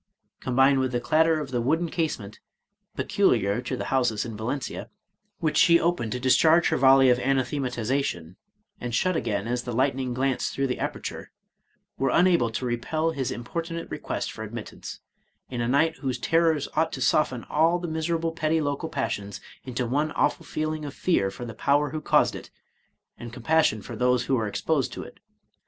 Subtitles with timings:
[0.41, 2.39] —combined with the clat ter of the wooden casement
[2.97, 4.89] (peculiar to the houses in Valencia)
[5.37, 8.35] which she opened to discharge her volley of anathematization,
[8.79, 11.29] and shut again as the lightning glanced through the aperture,
[11.99, 15.01] were unable to repel his importunate request for admittance,
[15.51, 19.85] in a night whose terrors ought to soften all the miserable petty local passions into
[19.85, 22.49] one awful feeling of fear for the Power who caused it,
[23.19, 25.19] and compas sion for those who were exposed to it.